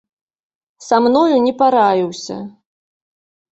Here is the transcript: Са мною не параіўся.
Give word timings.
Са 0.85 0.97
мною 1.09 1.37
не 1.45 1.53
параіўся. 1.61 2.37